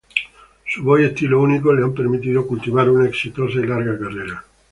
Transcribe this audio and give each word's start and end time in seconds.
Su 0.65 0.83
voz 0.83 0.99
y 0.99 1.03
estilo 1.03 1.39
único 1.39 1.71
le 1.71 1.83
han 1.83 1.93
permitido 1.93 2.47
cultivar 2.47 2.89
una 2.89 3.07
exitosa 3.07 3.59
y 3.59 3.67
larga 3.67 3.99
carrera. 3.99 4.43